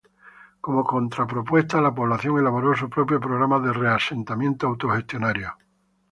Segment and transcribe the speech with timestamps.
[0.61, 5.55] Como contrapropuesta la población elaboró su propio programa de reasentamiento autogestionario.